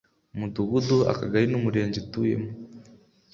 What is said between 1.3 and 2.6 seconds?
n umurenge utuyemo